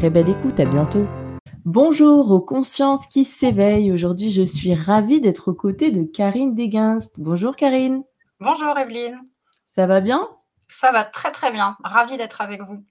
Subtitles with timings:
[0.00, 1.06] Très belle écoute, à bientôt.
[1.66, 3.92] Bonjour aux consciences qui s'éveillent.
[3.92, 7.20] Aujourd'hui, je suis ravie d'être aux côtés de Karine Deguinst.
[7.20, 8.02] Bonjour Karine.
[8.40, 9.20] Bonjour Evelyne.
[9.74, 10.26] Ça va bien?
[10.68, 11.76] Ça va très très bien.
[11.84, 12.82] Ravie d'être avec vous.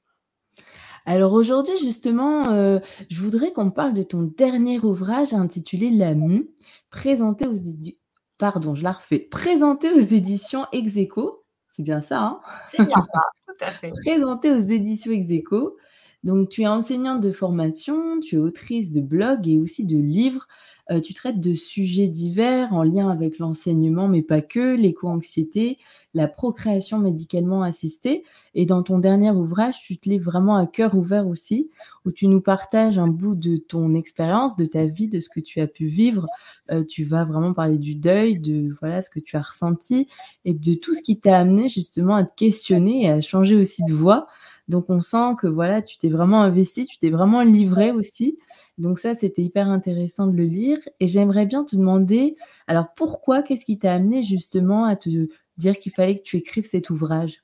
[1.07, 2.77] Alors aujourd'hui, justement, euh,
[3.09, 6.51] je voudrais qu'on parle de ton dernier ouvrage intitulé La Mue,
[6.91, 7.97] présenté aux éditions.
[8.37, 9.17] Pardon, je la refais.
[9.17, 11.43] Présenté aux éditions Execo.
[11.75, 12.39] C'est bien ça, hein?
[12.67, 13.93] C'est bien ça, tout à fait.
[14.05, 15.75] présenté aux éditions Execo.
[16.23, 20.47] Donc, tu es enseignante de formation, tu es autrice de blog et aussi de livres
[20.91, 25.77] euh, tu traites de sujets divers en lien avec l'enseignement, mais pas que, l'éco-anxiété,
[26.15, 28.23] la procréation médicalement assistée.
[28.55, 31.69] Et dans ton dernier ouvrage, tu te livres vraiment à cœur ouvert aussi,
[32.05, 35.39] où tu nous partages un bout de ton expérience, de ta vie, de ce que
[35.39, 36.25] tu as pu vivre.
[36.71, 40.07] Euh, tu vas vraiment parler du deuil, de voilà ce que tu as ressenti
[40.43, 43.83] et de tout ce qui t'a amené justement à te questionner et à changer aussi
[43.83, 44.27] de voix.
[44.69, 48.37] Donc on sent que voilà, tu t'es vraiment investi, tu t'es vraiment livré aussi.
[48.77, 50.77] Donc ça, c'était hyper intéressant de le lire.
[50.99, 52.37] Et j'aimerais bien te demander,
[52.67, 55.27] alors pourquoi, qu'est-ce qui t'a amené justement à te
[55.57, 57.43] dire qu'il fallait que tu écrives cet ouvrage?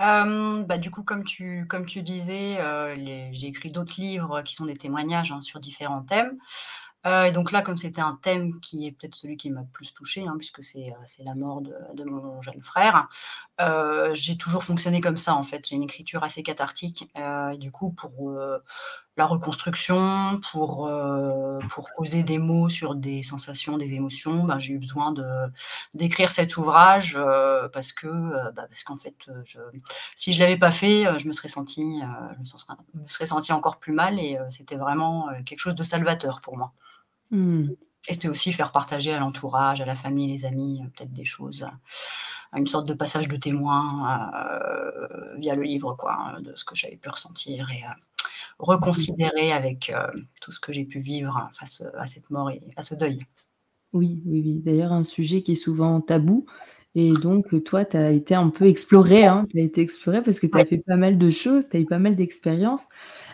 [0.00, 2.96] Euh, bah, du coup, comme tu, comme tu disais, euh,
[3.32, 6.38] j'ai écrit d'autres livres qui sont des témoignages hein, sur différents thèmes.
[7.06, 9.66] Euh, et donc là, comme c'était un thème qui est peut-être celui qui m'a le
[9.72, 13.08] plus touché, hein, puisque c'est la mort de, mon jeune frère,
[14.12, 15.66] j'ai toujours fonctionné comme ça en fait.
[15.68, 17.08] J'ai une écriture assez cathartique.
[17.58, 18.38] du coup, pour
[19.16, 24.72] la reconstruction, pour, euh, pour poser des mots sur des sensations, des émotions, ben, j'ai
[24.74, 25.12] eu besoin
[25.94, 29.14] d'écrire cet ouvrage euh, parce que euh, bah, parce qu'en fait,
[30.16, 32.44] si je l'avais pas fait, je me serais senti, je me
[33.04, 36.72] me encore plus mal et c'était vraiment quelque chose de salvateur pour moi.
[37.32, 37.70] Mmh.
[38.08, 41.66] Et c'était aussi faire partager à l'entourage, à la famille, les amis, peut-être des choses,
[42.52, 44.30] une sorte de passage de témoin
[45.38, 47.82] via le livre, quoi, de ce que j'avais pu ressentir et
[48.58, 50.06] reconsidérer avec euh,
[50.40, 53.18] tout ce que j'ai pu vivre face à cette mort et à ce deuil.
[53.92, 54.62] Oui, oui, oui.
[54.64, 56.46] D'ailleurs, un sujet qui est souvent tabou.
[56.94, 59.46] Et donc, toi, tu as été un peu exploré, hein.
[59.50, 61.80] tu as été exploré parce que tu as fait pas mal de choses, tu as
[61.80, 62.84] eu pas mal d'expériences.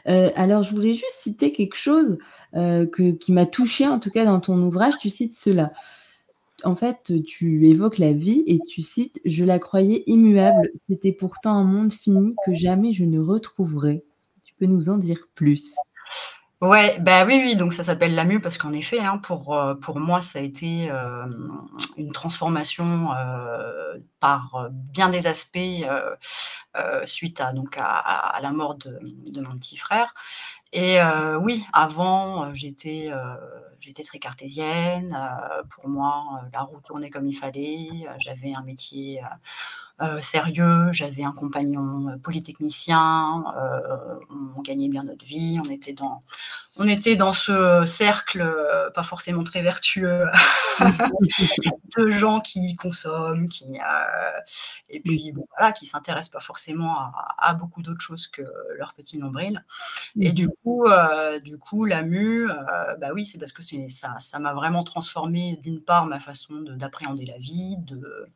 [0.06, 4.10] Euh, alors, je voulais juste citer quelque chose euh, que, qui m'a touché en tout
[4.10, 4.98] cas dans ton ouvrage.
[4.98, 5.68] Tu cites cela.
[6.64, 10.70] En fait, tu évoques la vie et tu cites Je la croyais immuable.
[10.88, 14.04] C'était pourtant un monde fini que jamais je ne retrouverai
[14.58, 15.74] peux nous en dire plus?
[16.60, 19.74] Ouais, bah oui, oui, donc ça s'appelle la mue parce qu'en effet, hein, pour, euh,
[19.76, 21.24] pour moi, ça a été euh,
[21.96, 25.58] une transformation euh, par bien des aspects
[27.04, 28.98] suite à, donc à, la mort de,
[29.32, 30.14] de, mon petit frère.
[30.72, 30.98] Et
[31.40, 33.10] oui, avant, j'étais
[33.80, 35.16] j'étais très cartésienne.
[35.70, 37.88] pour moi, la roue tournait comme il fallait.
[38.18, 39.26] J'avais un métier euh,
[40.20, 44.14] sérieux, j'avais un compagnon euh, polytechnicien, euh,
[44.56, 46.22] on gagnait bien notre vie, on était dans,
[46.76, 48.46] on était dans ce cercle
[48.94, 50.26] pas forcément très vertueux
[51.98, 53.78] de gens qui consomment, qui
[54.88, 56.96] et puis bon, voilà, qui s'intéressent pas forcément
[57.36, 58.42] à, beaucoup d'autres choses que
[58.76, 59.64] leur petit nombril.
[60.20, 60.86] Et du coup,
[61.42, 62.46] du coup, la mue,
[63.00, 66.60] bah oui, c'est parce que c'est ça, ça m'a vraiment transformé d'une part ma façon
[66.60, 68.28] d'appréhender la vie, de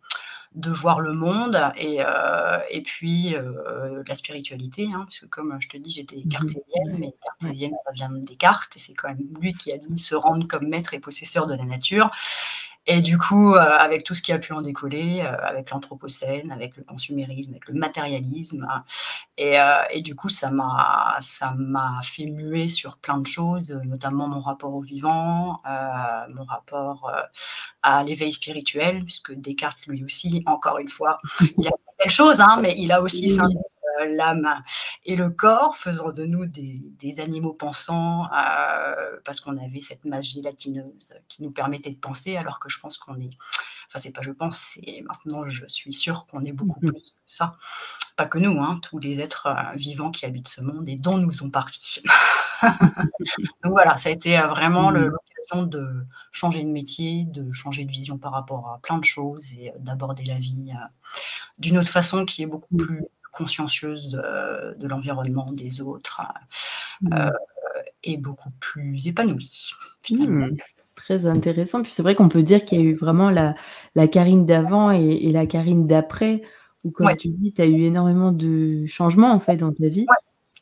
[0.55, 5.57] de voir le monde et, euh, et puis euh, la spiritualité, hein, parce que comme
[5.61, 9.09] je te dis, j'étais mmh cartésienne, mais cartésienne, ça vient des cartes, et c'est quand
[9.09, 12.11] même lui qui a dit se rendre comme maître et possesseur de la nature.
[12.87, 16.83] Et du coup, avec tout ce qui a pu en décoller, avec l'anthropocène, avec le
[16.83, 18.67] consumérisme, avec le matérialisme,
[19.39, 24.29] hein, et, du coup, ça m'a ça m'a fait muer sur plein de choses, notamment
[24.29, 25.63] mon rapport au vivant,
[26.29, 27.11] mon rapport
[27.83, 31.19] à l'éveil spirituel, puisque Descartes, lui aussi, encore une fois,
[31.59, 33.39] il a fait quelque chose, hein, mais il a aussi
[34.01, 34.63] euh, l'âme
[35.05, 40.27] et le corps, faisant de nous des, animaux pensants, euh, parce qu'on avait cette masse
[40.27, 43.31] gélatineuse qui nous permettait de penser, alors que je pense qu'on est,
[43.93, 46.93] enfin c'est pas je pense, c'est maintenant je suis sûre qu'on est beaucoup mhm.
[46.93, 47.57] plus que ça.
[48.17, 51.19] Pas que nous, hein, tous les êtres euh, vivants qui habitent ce monde et dont
[51.19, 52.03] nous sommes partis.
[52.63, 55.09] Donc voilà, ça a été vraiment mhm.
[55.09, 59.53] l'occasion de changer de métier, de changer de vision par rapport à plein de choses
[59.55, 60.73] et d'aborder la vie
[61.59, 62.87] d'une autre façon qui est beaucoup mhm.
[62.87, 66.21] plus consciencieuse de, l'environnement, des autres,
[67.13, 67.31] euh,
[68.05, 69.73] et beaucoup plus épanouie,
[70.03, 70.47] finalement.
[70.47, 70.57] Mmh.
[71.05, 71.83] Très intéressant.
[71.83, 73.57] Puis c'est vrai qu'on peut dire qu'il y a eu vraiment la,
[73.97, 76.43] la Karine d'avant et, la Karine d'après,
[76.85, 80.07] où, comme tu dis, tu as eu énormément de changements en fait dans ta vie.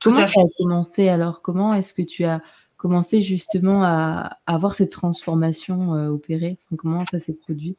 [0.01, 0.41] tout comment à fait.
[0.57, 1.43] commencé alors?
[1.43, 2.41] Comment est-ce que tu as
[2.79, 6.57] commencé justement à, avoir cette transformation euh, opérée?
[6.79, 7.77] Comment ça s'est produit?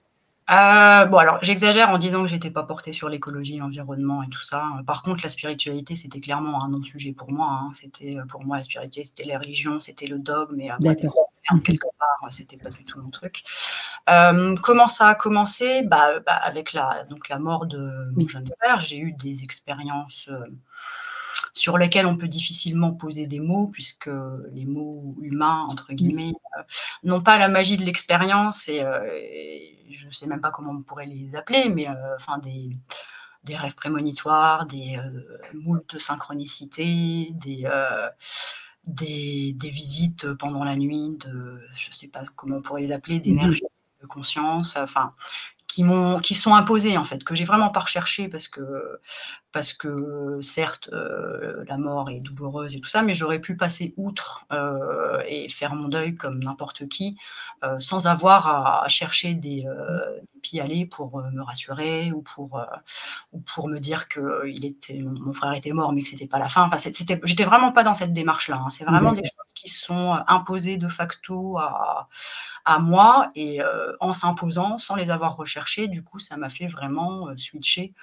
[0.52, 4.44] Euh, bon, alors j'exagère en disant que j'étais pas portée sur l'écologie, l'environnement et tout
[4.44, 4.66] ça.
[4.86, 7.48] Par contre, la spiritualité, c'était clairement un non-sujet pour moi.
[7.50, 7.72] Hein.
[7.74, 10.62] C'était euh, pour moi la spiritualité, c'était les religions, c'était le dogme,
[11.54, 13.44] mais quelque part, c'était pas du tout mon truc.
[14.10, 15.84] Euh, comment ça a commencé?
[15.84, 20.30] Bah, bah, avec la donc la mort de mon jeune frère, j'ai eu des expériences
[21.54, 24.10] sur lesquels on peut difficilement poser des mots, puisque
[24.52, 26.64] les mots humains, entre guillemets, euh,
[27.04, 29.08] n'ont pas la magie de l'expérience, et, euh,
[29.90, 32.70] je ne sais même pas comment on pourrait les appeler, mais euh, enfin des,
[33.44, 34.98] des rêves prémonitoires, des
[35.54, 37.68] moules de synchronicité, des,
[38.86, 42.92] des, des, visites pendant la nuit, de, je ne sais pas comment on pourrait les
[42.92, 43.64] appeler, d'énergie
[44.02, 45.14] de conscience, enfin,
[45.72, 49.00] qui m'ont qui sont imposés en fait que j'ai vraiment pas recherché parce que
[49.54, 53.94] parce que certes euh, la mort est douloureuse et tout ça mais j'aurais pu passer
[53.96, 57.18] outre euh, et faire mon deuil comme n'importe qui
[57.64, 59.66] euh, sans avoir à, chercher des,
[60.52, 62.62] des aller pour me rassurer ou pour
[63.32, 66.40] ou pour me dire que il était mon frère était mort mais que c'était pas
[66.40, 68.70] la fin enfin c'était j'étais vraiment pas dans cette démarche là hein.
[68.70, 74.14] c'est vraiment des choses qui sont imposées de facto à à moi et euh, en
[74.14, 75.88] s'imposant sans les avoir recherchés.
[75.88, 77.94] Du coup, ça m'a fait vraiment euh, switcher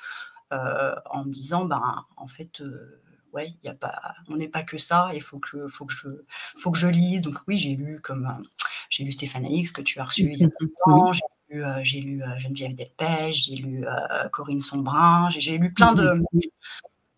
[0.52, 2.62] euh, en me disant, ben, en fait,
[3.32, 6.08] ouais, y a pas, on n'est pas que ça, il faut que, faut, que je,
[6.56, 7.22] faut que je lise.
[7.22, 8.38] Donc oui, j'ai lu comme
[8.88, 12.00] j'ai lu Stéphane Alix que tu as reçu il y a longtemps, j'ai lu, j'ai
[12.00, 13.84] lu Geneviève Delpech, j'ai lu
[14.32, 16.22] Corinne Sombrin, j'ai lu plein de,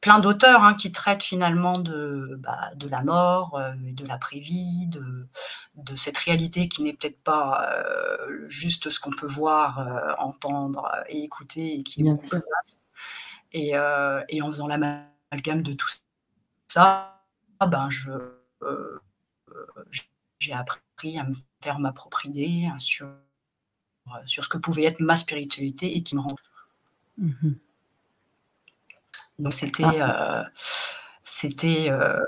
[0.01, 5.27] plein d'auteurs hein, qui traitent finalement de, bah, de la mort, euh, de l'après-vie, de,
[5.77, 10.91] de cette réalité qui n'est peut-être pas euh, juste ce qu'on peut voir, euh, entendre
[11.09, 12.41] et écouter, et qui est Bien sûr.
[13.53, 13.73] Et,
[14.29, 15.89] et, en faisant l'amalgame de tout
[16.69, 17.21] ça,
[17.67, 18.13] ben je,
[20.39, 23.09] j'ai appris à me faire ma propre idée sur,
[24.25, 26.37] sur ce que pouvait être ma spiritualité et qui me rend.
[27.19, 27.55] Mmh
[29.41, 30.43] donc c'était, ah.
[30.43, 30.45] euh,
[31.23, 32.21] c'était, euh,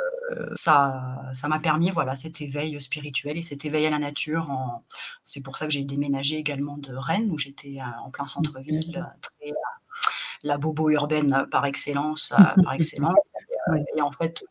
[0.55, 4.50] ça, ça m'a permis, voilà, cet éveil spirituel et cet éveil à la nature.
[5.23, 9.06] C'est pour ça que j'ai déménagé également de Rennes, où j'étais euh, en plein centre-ville,
[10.43, 13.14] la bobo urbaine par excellence, par excellence.
[13.94, 14.43] Et, en fait,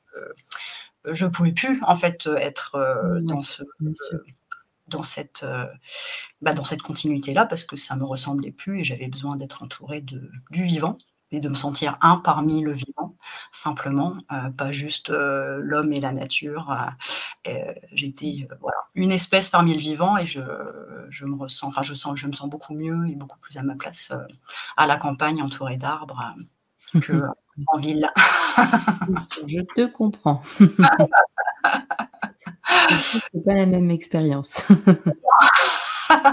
[1.06, 3.64] je pouvais plus en fait être dans ce
[4.88, 5.46] dans cette,
[6.42, 10.02] bah, dans cette continuité-là parce que ça me ressemblait plus et j'avais besoin d'être entourée
[10.02, 10.98] de, du vivant
[11.32, 13.16] et de me sentir un parmi le vivant,
[13.52, 16.76] simplement, euh, pas juste euh, l'homme et la nature.
[17.48, 20.42] Euh, j'étais voilà, une espèce parmi le vivant et je,
[21.10, 23.64] je, me ressens, enfin je sens, je me sens beaucoup mieux et beaucoup plus à
[23.64, 24.14] ma place
[24.78, 26.34] à la campagne, entourée d'arbres,
[27.02, 27.24] que
[27.68, 28.10] en ville.
[29.48, 30.44] je te comprends.
[33.00, 34.66] C'est pas la même expérience.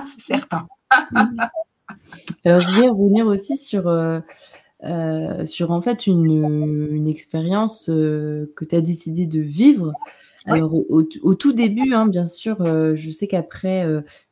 [0.06, 0.66] C'est certain.
[2.44, 4.20] Alors, je voulais revenir aussi sur euh,
[4.82, 9.92] sur en fait une, une expérience euh, que tu as décidé de vivre.
[10.46, 13.86] Alors au, au, tout début, hein, bien sûr, euh, je sais qu'après,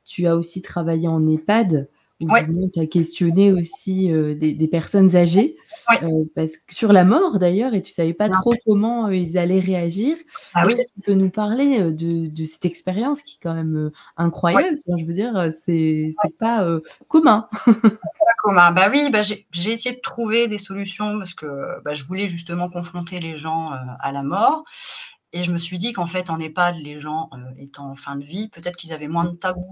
[0.05, 1.89] tu as aussi travaillé en EHPAD,
[2.21, 5.57] tu as questionné aussi des, des, personnes âgées.
[6.03, 9.39] Euh, parce que sur la mort d'ailleurs, et tu savais pas trop comment euh, ils
[9.39, 10.17] allaient réagir.
[10.55, 14.79] Ah tu peux nous parler euh, de, de cette expérience qui est quand même incroyable?
[14.99, 16.67] je veux dire, c'est c'est pas
[17.09, 17.49] commun.
[17.67, 18.73] pas commun.
[18.73, 22.69] Bah oui, bah j'ai essayé de trouver des solutions parce que bah, je voulais justement
[22.69, 23.71] confronter les gens
[24.01, 24.65] à la mort.
[25.37, 27.29] Et je me suis dit qu'en fait, en EHPAD, les gens
[27.59, 29.71] étant en fin de vie, peut-être qu'ils avaient moins de tabous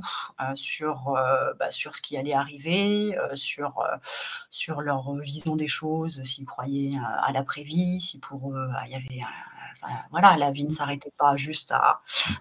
[0.55, 1.17] sur,
[1.59, 3.83] bah, sur ce qui allait arriver, sur,
[4.83, 9.23] leur vision des choses, s'ils croyaient à l'après-vie, si pour eux, il y avait
[10.11, 12.01] voilà, la vie ne s'arrêtait pas juste à,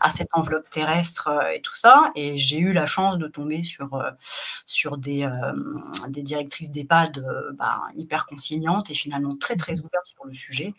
[0.09, 2.11] cette enveloppe terrestre euh, et tout ça.
[2.15, 4.11] Et j'ai eu la chance de tomber sur, euh,
[4.65, 5.53] sur des, euh,
[6.07, 10.73] des directrices d'EHPAD bah, hyper conciliantes et finalement très très ouvertes sur le sujet,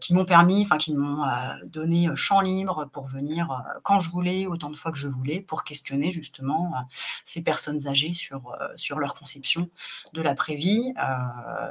[0.00, 1.24] qui m'ont permis, enfin qui m'ont
[1.64, 5.64] donné champ libre pour venir quand je voulais, autant de fois que je voulais, pour
[5.64, 6.72] questionner justement
[7.24, 9.68] ces personnes âgées sur, sur leur conception
[10.12, 10.94] de l'après-vie.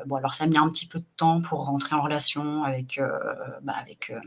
[0.06, 2.98] bon, alors ça a mis un petit peu de temps pour rentrer en relation avec
[2.98, 3.10] euh,
[3.62, 4.20] bah, avec euh,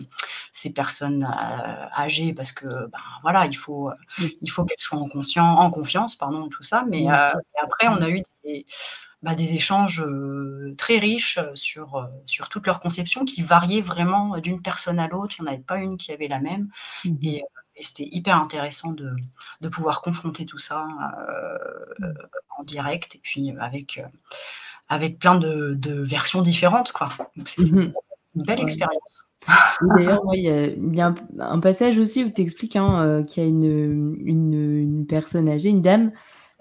[0.52, 5.08] ces personnes euh, âgées parce que ben, voilà, il faut, il faut qu'elles soient en,
[5.08, 6.84] conscience, en confiance, pardon, tout ça.
[6.88, 8.66] Mais après, on a eu des,
[9.22, 10.04] bah, des échanges
[10.76, 15.36] très riches sur, sur toute leur conception qui variaient vraiment d'une personne à l'autre.
[15.38, 16.68] Il n'y en avait pas une qui avait la même.
[17.04, 17.44] Mmh et,
[17.80, 19.10] c'était hyper intéressant de,
[19.62, 20.86] de, pouvoir confronter tout ça
[21.98, 22.04] mmh.
[22.58, 24.00] en direct et puis avec,
[24.88, 26.92] avec plein de, de versions différentes.
[26.92, 27.08] Quoi.
[27.34, 27.92] Donc, mmh
[28.34, 29.24] une belle expérience.
[29.96, 33.48] D'ailleurs, il y a, un, passage aussi où tu expliques hein, euh, qu'il y a
[33.48, 36.12] une, une, personne âgée, une dame,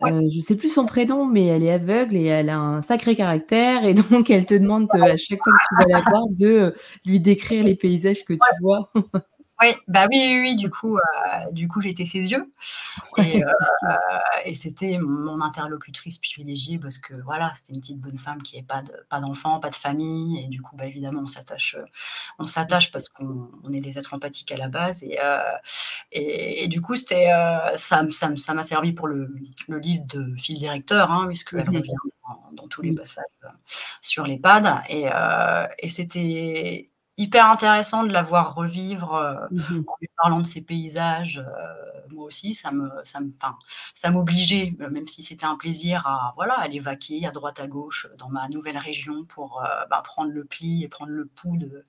[0.03, 2.81] euh, je ne sais plus son prénom, mais elle est aveugle et elle a un
[2.81, 3.85] sacré caractère.
[3.85, 6.71] Et donc, elle te demande à chaque fois que tu vas la voir de euh,
[7.05, 8.91] lui décrire les paysages que tu vois.
[9.61, 12.51] Oui, bah oui, oui, du coup, euh, du coup, j'étais ses yeux.
[13.17, 13.47] Et, euh,
[14.45, 18.65] et c'était mon interlocutrice privilégiée parce que voilà, c'était une petite bonne femme qui n'avait
[18.65, 20.43] pas de, pas d'enfant, pas de famille.
[20.43, 21.77] Et du coup, bah évidemment, on s'attache,
[22.39, 25.03] on s'attache parce qu'on est des êtres empathiques à la base.
[25.03, 25.39] Et, euh,
[26.11, 27.29] et, du coup, c'était
[27.75, 29.31] ça, ça, ça m'a servi pour le,
[29.67, 31.93] le, livre de fil directeur hein, puisqu'elle mmh revient
[32.53, 33.25] dans, tous les passages
[34.01, 35.07] sur les pads et,
[35.79, 36.90] et c'était
[37.21, 41.37] hyper intéressant de la voir revivre euh, mmh en lui parlant de ses paysages.
[41.39, 43.31] Euh, moi aussi, ça me, ça me,
[43.93, 47.67] ça m'obligeait, euh, même si c'était un plaisir, à voilà, aller vaquer à droite à
[47.67, 51.85] gauche dans ma nouvelle région pour bah, prendre le pli et prendre le pouls de,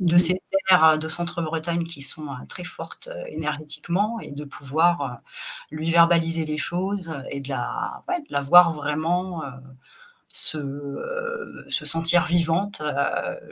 [0.00, 5.20] de mmh ces terres de Centre-Bretagne qui sont très fortes énergétiquement et de pouvoir
[5.70, 9.42] lui verbaliser les choses et de la, de la voir vraiment
[10.28, 12.82] se, se sentir vivante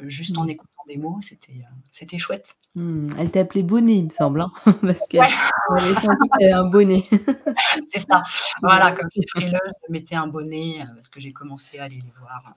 [0.02, 0.50] juste en mmh.
[0.50, 2.56] écoutant des mots, c'était, euh, c'était chouette.
[2.74, 4.50] Mmh, elle t'appelait bonnet, il me semble, hein,
[4.82, 7.04] parce qu'elle avait senti que un bonnet.
[7.88, 8.22] c'est ça.
[8.62, 11.84] Voilà, comme je suis frileuse, je mettais un bonnet euh, parce que j'ai commencé à
[11.84, 12.54] aller les voir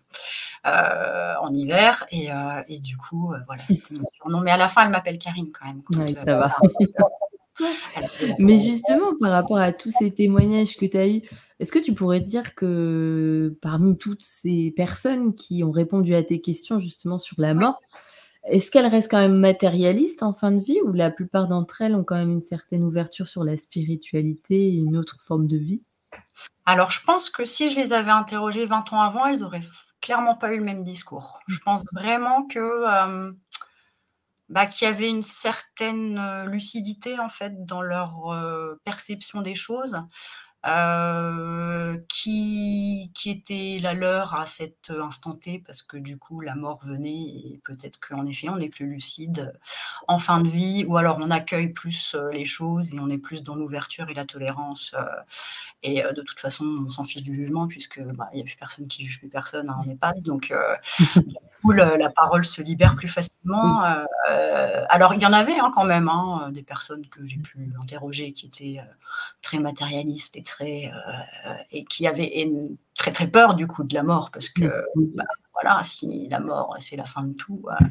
[0.66, 2.06] euh, en hiver.
[2.12, 2.30] Et,
[2.68, 4.42] et du coup, voilà, c'était mon surnom.
[4.42, 5.82] Mais à la fin, elle m'appelle Karine quand même.
[5.98, 6.56] oui, ça va.
[8.40, 11.22] Mais justement, par rapport à tous ces témoignages que tu as eus,
[11.60, 16.42] est-ce que tu pourrais dire que parmi toutes ces personnes qui ont répondu à tes
[16.42, 17.80] questions justement sur la mort,
[18.44, 21.96] est-ce qu'elles restent quand même matérialistes en fin de vie ou la plupart d'entre elles
[21.96, 25.84] ont quand même une certaine ouverture sur la spiritualité et une autre forme de vie?
[26.66, 29.62] Alors, je pense que si je les avais interrogées 20 ans avant, elles auraient
[30.02, 31.40] clairement pas eu le même discours.
[31.48, 33.32] Je pense vraiment que euh,
[34.50, 39.56] bah, qu'il y avait une certaine euh, lucidité en fait dans leur euh, perception des
[39.56, 39.98] choses.
[40.68, 46.54] Euh, qui, qui était la leur à cet instant T, parce que du coup, la
[46.54, 49.54] mort venait et peut-être qu'en effet, on est plus lucide
[50.08, 53.18] en fin de vie, ou alors on accueille plus euh, les choses et on est
[53.18, 54.94] plus dans l'ouverture et la tolérance.
[54.94, 55.04] Euh,
[55.82, 58.56] et de toute façon, on s'en fiche du jugement, puisque bah, il n'y a plus
[58.56, 60.22] personne qui juge plus personne hein, en EHPAD.
[60.22, 60.54] Donc,
[61.16, 63.82] du coup, la parole se libère plus facilement.
[64.90, 68.32] alors, il y en avait hein, quand même, hein, des personnes que j'ai pu interroger
[68.32, 68.80] qui étaient
[69.42, 72.50] très matérialistes et très euh, et qui avait
[72.96, 76.76] très très peur du coup de la mort parce que bah, voilà si la mort
[76.80, 77.86] c'est la fin de tout euh,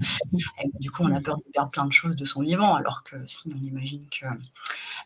[0.79, 3.17] du coup on a peur de perdre plein de choses de son vivant alors que
[3.27, 4.27] si on imagine que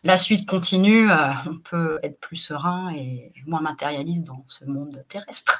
[0.03, 4.99] la suite continue euh, on peut être plus serein et moins matérialiste dans ce monde
[5.07, 5.57] terrestre.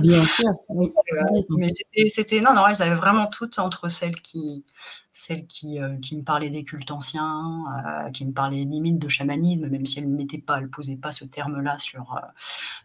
[0.00, 0.50] Bien sûr
[1.50, 4.64] mais c'était non non elles avaient vraiment toutes entre celles qui
[5.12, 9.08] celle qui, euh, qui me parlait des cultes anciens, euh, qui me parlait limite de
[9.08, 12.26] chamanisme, même si elle ne mettait pas, elle posait pas ce terme-là sur, euh,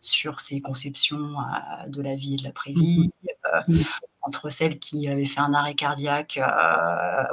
[0.01, 1.36] sur ses conceptions
[1.88, 3.10] de la vie et de l'après-vie.
[3.67, 3.75] Mmh
[4.27, 6.39] entre celle qui avait fait un arrêt cardiaque,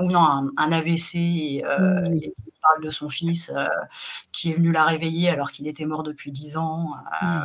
[0.00, 3.52] ou non, un, AVC, et, mmh et, parle de son fils
[4.30, 6.94] qui est venu la réveiller alors qu'il était mort depuis 10 ans.
[7.20, 7.42] Mmh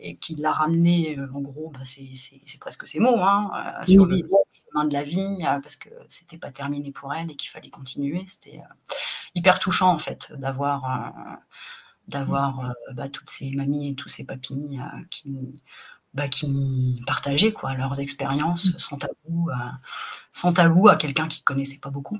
[0.00, 4.06] et qui l'a ramené, euh, en gros, bah, c'est presque ses mots, hein, euh, sur
[4.06, 4.18] le
[4.52, 7.70] chemin de la vie, euh, parce que c'était pas terminé pour elle et qu'il fallait
[7.70, 8.24] continuer.
[8.26, 8.60] C'était
[9.34, 11.38] hyper touchant, en fait, d'avoir
[12.08, 15.54] d'avoir bah, toutes ces mamies et tous ces papilles qui,
[16.14, 19.50] bah, qui partageaient quoi, leurs expériences sans tabou,
[20.32, 22.18] sans tabou à quelqu'un qui connaissait pas beaucoup.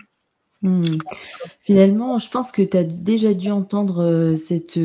[0.63, 0.83] Mmh.
[1.61, 4.79] Finalement, je pense que tu as déjà dû entendre, cette,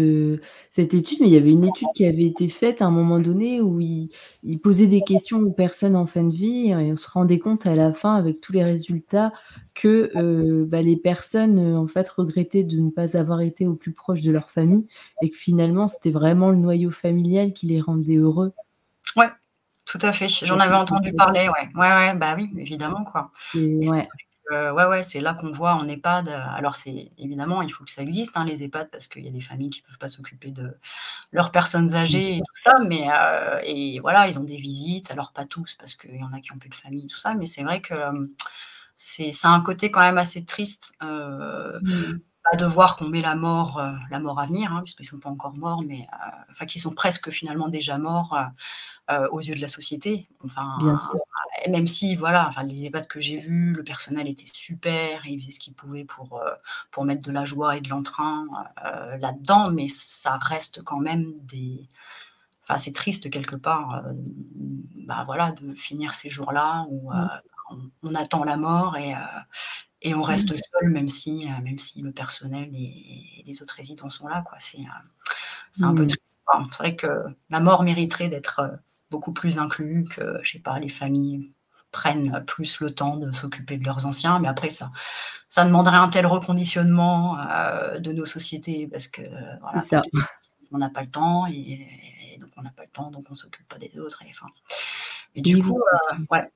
[0.71, 3.19] cette étude, mais il y avait une étude qui avait été faite à un moment
[3.19, 7.09] donné où il posait des questions aux personnes en fin de vie et on se
[7.09, 9.31] rendait compte à la fin avec tous les résultats
[9.73, 10.11] que,
[10.65, 14.31] bah, les personnes, en fait, regrettaient de ne pas avoir été au plus proche de
[14.31, 14.87] leur famille
[15.23, 18.53] et que finalement, c'était vraiment le noyau familial qui les rendait heureux.
[19.15, 19.29] Ouais,
[19.85, 20.27] tout à fait.
[20.27, 21.69] J'en avais entendu parler, ouais.
[21.75, 24.07] Ouais, ouais, bah, oui, évidemment, quoi ouais
[24.51, 27.91] ouais, ouais, c'est là qu'on voit en EHPAD, euh, alors c'est évidemment, il faut que
[27.91, 30.07] ça existe, hein, les EHPAD, parce qu'il y a des familles qui ne peuvent pas
[30.07, 30.77] s'occuper de
[31.31, 35.31] leurs personnes âgées et tout ça, mais euh, et voilà, ils ont des visites, alors
[35.31, 37.45] pas tous, parce qu'il y en a qui ont plus de famille, tout ça, mais
[37.45, 37.93] c'est vrai que
[38.95, 42.57] c'est ça un côté quand même assez triste, euh, mmh.
[42.57, 43.81] de voir qu'on met la mort,
[44.11, 46.05] la mort à venir, hein, puisqu'ils ne sont pas encore morts, mais
[46.51, 48.37] enfin, qu'ils sont presque finalement déjà morts,
[49.31, 50.27] aux yeux de la société.
[50.43, 51.19] Enfin, Bien sûr
[51.69, 55.39] même si, voilà, enfin, les EHPAD que j'ai vus, le personnel était super, et ils
[55.39, 56.51] faisaient ce qu'ils pouvaient pour, euh,
[56.91, 58.47] pour mettre de la joie et de l'entrain
[58.85, 61.87] euh, là-dedans, mais ça reste quand même des.
[62.63, 67.89] Enfin, c'est triste quelque part, euh, bah, voilà, de finir ces jours-là où mmh.
[68.03, 69.13] on, attend la mort et,
[70.01, 70.57] et on reste mmh.
[70.57, 74.41] seul, même si, même si le personnel et, les autres résidents sont là.
[74.43, 74.57] Quoi.
[74.59, 74.79] C'est,
[75.81, 76.07] un peu mmh.
[76.07, 76.39] triste.
[76.71, 78.79] c'est vrai que la mort mériterait d'être
[79.13, 81.49] beaucoup plus inclus que, je sais pas, les familles
[81.91, 84.39] prennent plus le temps de s'occuper de leurs anciens.
[84.39, 84.91] Mais après, ça,
[85.47, 89.21] ça demanderait un tel reconditionnement euh, de nos sociétés parce que
[89.61, 90.01] voilà,
[90.71, 91.87] on n'a pas le temps et,
[92.41, 94.23] donc on n'a pas le temps, donc on s'occupe pas des autres.
[94.23, 94.47] Et, enfin,
[95.35, 96.51] et du coup, euh, ouais.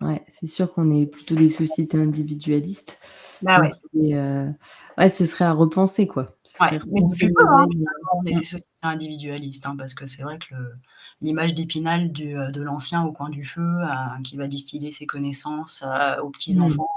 [0.00, 3.02] Ouais, c'est sûr qu'on est plutôt des sociétés individualistes.
[3.42, 3.70] Bah ouais.
[4.14, 4.50] Euh,
[4.96, 5.08] ouais.
[5.10, 6.34] ce serait à repenser, quoi.
[6.58, 7.02] Ouais, mais
[7.46, 7.66] hein,
[8.14, 10.80] on est des sociétés individualistes, hein, parce que c'est vrai que le,
[11.20, 15.84] l'image d'Épinal euh, de l'ancien au coin du feu euh, qui va distiller ses connaissances
[15.86, 16.84] euh, aux petits-enfants.
[16.84, 16.96] Mmh.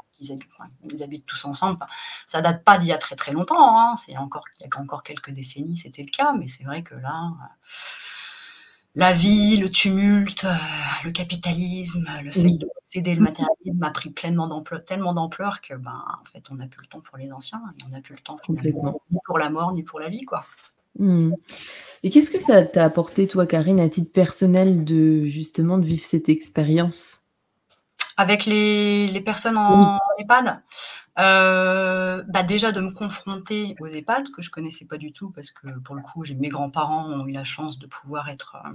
[0.93, 1.79] Ils, habitent, tous ensemble.
[2.25, 3.77] ça date pas d'il y a très très longtemps.
[3.77, 3.95] Hein.
[3.97, 6.95] C'est encore il y a encore quelques décennies, c'était le cas, mais c'est vrai que
[6.95, 7.33] là,
[8.95, 10.47] la vie, le tumulte,
[11.03, 15.73] le capitalisme, le fait de céder le matérialisme a pris pleinement d'ampleur, tellement d'ampleur que
[15.73, 18.15] ben en fait on n'a plus le temps pour les anciens et on n'a plus
[18.15, 20.45] le temps ni pour la mort ni pour la vie quoi.
[20.99, 21.33] Mmh.
[22.03, 26.03] Et qu'est-ce que ça t'a apporté, toi, Karine, à titre personnel, de justement de vivre
[26.03, 27.21] cette expérience?
[28.17, 30.61] Avec les, les personnes en EHPAD
[31.19, 35.51] euh, bah déjà de me confronter aux EHPAD que je connaissais pas du tout parce
[35.51, 38.69] que pour le coup mes grands-parents ont eu la chance de pouvoir être euh,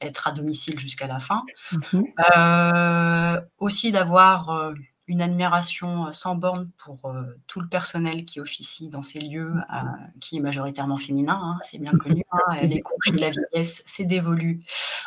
[0.00, 1.42] être à domicile jusqu'à la fin.
[1.72, 2.02] Mmh
[2.36, 4.72] euh, aussi d'avoir
[5.08, 9.54] une admiration euh, sans borne pour euh, tout le personnel qui officie dans ces lieux,
[9.54, 9.76] euh,
[10.20, 12.24] qui est majoritairement féminin, hein, c'est bien connu.
[12.32, 14.60] Hein, les couches de la vieillesse, c'est dévolu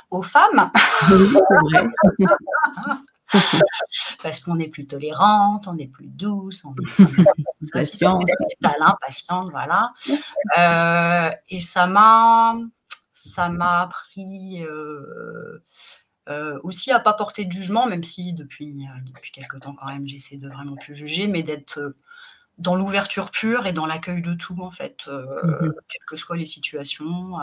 [0.10, 0.72] aux femmes.
[4.24, 7.26] Parce qu'on est plus tolérante, on est plus douce, on est plus
[7.74, 8.28] patiente,
[9.00, 9.92] patiente, voilà.
[11.48, 12.58] et ça m'a,
[13.14, 14.64] ça m'a appris
[16.30, 19.88] euh, aussi à pas porter de jugement, même si depuis, euh, depuis quelques temps quand
[19.88, 21.96] même j'essaie de vraiment plus juger, mais d'être euh,
[22.60, 26.46] dans l'ouverture pure et dans l'accueil de tout en fait, mmh quelles que soient les
[26.46, 27.38] situations,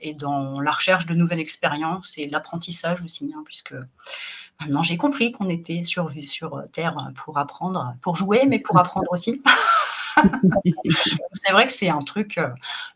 [0.00, 3.74] et dans la recherche de nouvelles expériences et l'apprentissage aussi, hein, puisque
[4.60, 9.10] maintenant j'ai compris qu'on était sur, sur Terre pour apprendre, pour jouer, mais pour apprendre
[9.10, 9.42] aussi.
[11.32, 12.48] c'est vrai que c'est un truc, euh,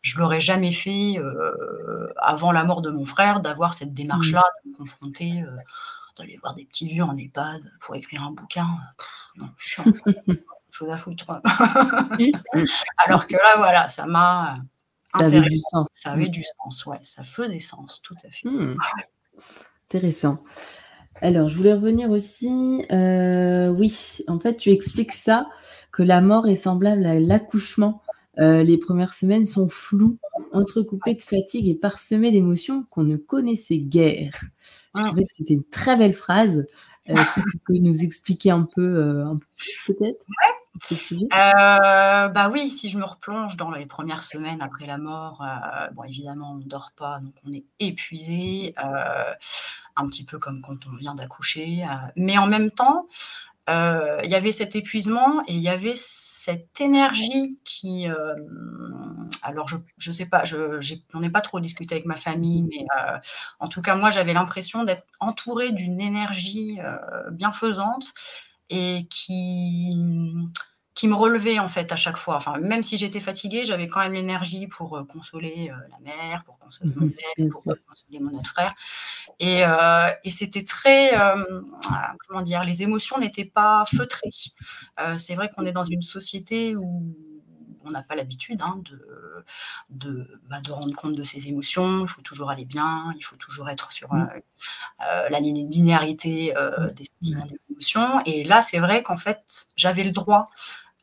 [0.02, 4.70] je l'aurais jamais fait euh, avant la mort de mon frère, d'avoir cette démarche-là, de
[4.70, 5.56] me confronter, euh,
[6.18, 8.66] d'aller voir des petits vieux en EHPAD pour écrire un bouquin.
[9.36, 9.84] non, je suis en
[10.70, 11.26] chose à foutre.
[13.06, 14.58] Alors que là, voilà, ça m'a
[15.16, 15.86] ça avait du sens.
[15.94, 18.48] Ça avait du sens, ouais, ça faisait sens, tout à fait.
[18.48, 18.76] Mmh.
[19.88, 20.42] Intéressant.
[21.20, 22.84] Alors, je voulais revenir aussi.
[22.90, 25.46] oui, en fait, tu expliques ça
[25.94, 28.02] que la mort est semblable à l'accouchement.
[28.40, 30.18] Euh, les premières semaines sont floues,
[30.52, 34.42] entrecoupées de fatigue et parsemées d'émotions qu'on ne connaissait guère.
[34.96, 36.66] Je trouvais que c'était une très belle phrase.
[37.08, 40.26] Euh, est-ce que tu peux nous expliquer un peu, euh, un peu plus peut-être
[41.30, 45.40] bah oui, si je me replonge dans les premières semaines après la mort,
[45.94, 50.74] bon évidemment on ne dort pas, donc on est épuisé, un petit peu comme quand
[50.92, 53.06] on vient d'accoucher, mais en même temps,
[53.70, 58.08] euh, il y avait cet épuisement et il y avait cette énergie qui.
[58.08, 58.34] Euh,
[59.42, 60.80] alors, je ne sais pas, je
[61.14, 63.18] n'en ai pas trop discuté avec ma famille, mais euh,
[63.60, 66.78] en tout cas, moi, j'avais l'impression d'être entourée d'une énergie
[67.32, 68.12] bienfaisante
[68.70, 69.96] et qui,
[70.94, 72.36] qui me relevait en fait à chaque fois.
[72.36, 76.44] Enfin, même si j'étais fatiguée, j'avais quand même l'énergie pour euh, consoler euh, la mère,
[76.44, 78.74] pour consoler mon Mmh père, pour consoler mon autre frère.
[79.38, 81.12] Et, euh, et c'était très,
[82.26, 84.30] comment dire, les émotions n'étaient pas feutrées.
[85.18, 87.14] c'est vrai qu'on est dans une société où
[87.86, 89.44] on n'a pas l'habitude hein, de,
[89.90, 92.00] de, bah, de, rendre compte de ses émotions.
[92.00, 94.28] Il faut toujours aller bien, il faut toujours être sur mmh.
[95.00, 96.90] la linéarité mmh.
[96.92, 98.20] des sentiments, des émotions.
[98.24, 100.48] Et là, c'est vrai qu'en fait, j'avais le droit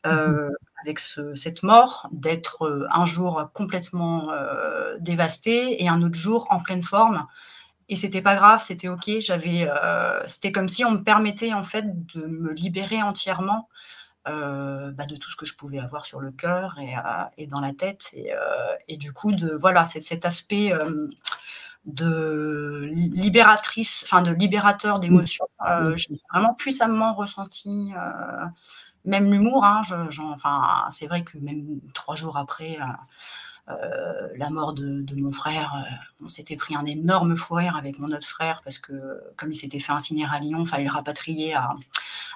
[0.08, 0.50] euh,
[0.82, 6.48] avec ce, cette mort, d'être euh, un jour complètement euh, dévasté et un autre jour
[6.50, 7.28] en pleine forme.
[7.91, 9.19] Et c'était pas grave, c'était ok.
[9.19, 9.69] J'avais,
[10.25, 13.67] c'était comme si on me permettait en fait de me libérer entièrement
[14.25, 16.95] bah, de tout ce que je pouvais avoir sur le cœur et,
[17.38, 18.10] et dans la tête.
[18.13, 18.32] Et,
[18.88, 20.73] et, du coup, de voilà, c'est cet aspect
[21.84, 25.47] de libératrice, enfin de libérateur d'émotions.
[25.97, 27.91] j'ai vraiment puissamment ressenti
[29.06, 29.82] même l'humour, hein,
[30.32, 32.77] enfin, c'est vrai que même trois jours après
[33.71, 37.75] euh, euh, la mort de, mon frère, euh, on s'était pris un énorme fou rire
[37.75, 40.86] avec mon autre frère parce que comme il s'était fait incinérer à Lyon, il fallait
[40.86, 41.75] le rapatrier à,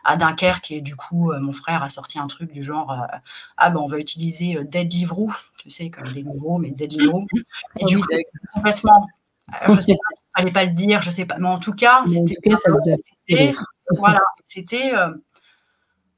[0.03, 3.07] à, Dunkerque et du coup mon frère a sorti un truc du genre
[3.57, 7.25] ah ben on va utiliser Dead Livrou, tu sais comme des Livrou mais Dead Livrou
[7.79, 8.07] et du coup
[8.53, 9.07] complètement
[9.69, 12.03] je sais pas, il fallait pas le dire, je sais pas, mais en tout cas,
[12.05, 13.51] c'était
[13.97, 14.91] voilà, c'était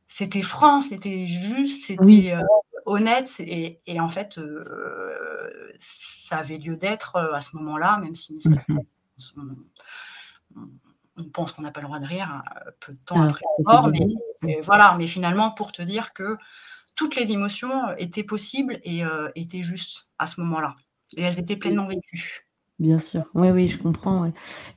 [0.08, 2.42] c'était franc, c'était juste, c'était euh,
[2.88, 3.32] honnête.
[3.40, 8.80] Et, en fait, euh, ça avait lieu d'être euh, à ce moment-là, même si mmh
[11.20, 12.44] on, pense qu'on n'a pas le droit de rire
[12.80, 13.92] peu de temps ah, après la mort.
[14.44, 16.38] Mais, voilà, mais finalement, pour te dire que
[16.94, 19.02] toutes les émotions étaient possibles et
[19.34, 20.76] étaient justes à ce moment-là.
[21.16, 22.48] Et elles étaient pleinement vécues.
[22.78, 24.32] Bien sûr, oui, oui, je comprends.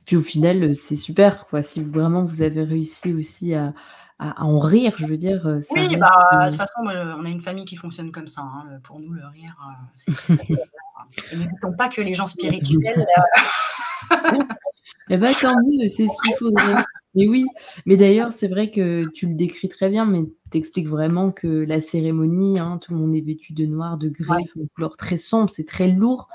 [0.05, 1.61] Puis au final, c'est super, quoi.
[1.61, 3.75] Si vraiment vous avez réussi aussi à,
[4.21, 5.45] à, en rire, je veux dire.
[5.47, 8.41] Euh, ça oui, bah, de toute façon, on a une famille qui fonctionne comme ça.
[8.41, 8.79] Hein.
[8.83, 10.47] Pour nous, le rire, euh, c'est très.
[11.31, 13.05] Et n'oublions pas que les gens spirituels.
[15.09, 16.83] eh bien, tant mieux, c'est ce qu'il faudrait.
[17.15, 17.45] Mais oui,
[17.85, 21.47] mais d'ailleurs, c'est vrai que tu le décris très bien, mais tu expliques vraiment que
[21.47, 25.17] la cérémonie, hein, tout le monde est vêtu de noir, de gris, une couleur très
[25.17, 26.29] sombre, c'est très lourd.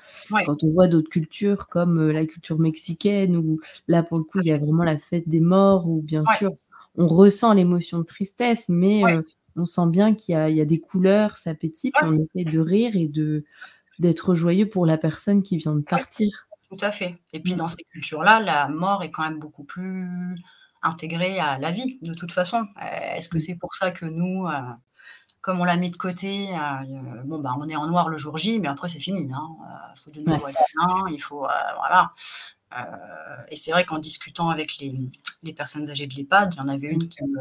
[0.44, 4.40] Quand on voit d'autres cultures comme euh, la culture mexicaine, où là, pour le coup,
[4.40, 6.53] il y a vraiment la fête des morts, ou bien sûr,
[6.97, 9.23] on ressent l'émotion de tristesse, mais euh,
[9.57, 12.93] on sent bien qu'il y, a, des couleurs, ça pétille, puis on essaie de rire
[12.95, 13.45] et de
[13.99, 16.49] d'être joyeux pour la personne qui vient de partir.
[16.69, 17.17] Tout à fait.
[17.33, 17.57] Et puis mmh.
[17.57, 20.37] dans ces cultures-là, la mort est quand même beaucoup plus
[20.83, 22.67] intégrée à la vie, de toute façon.
[22.83, 23.41] Euh, est-ce que mmh.
[23.41, 24.61] c'est pour ça que nous, euh,
[25.41, 26.49] comme on l'a mis de côté,
[27.25, 29.23] bon, bah, on est en noir le jour J, mais après c'est fini.
[29.23, 29.49] Il hein.
[29.95, 30.57] faut de nouveau aller
[31.11, 31.47] il faut.
[31.79, 32.13] voilà.
[32.77, 32.83] Euh,
[33.49, 34.93] et c'est vrai qu'en discutant avec les,
[35.55, 37.41] personnes âgées de l'EHPAD, il y en avait une qui me,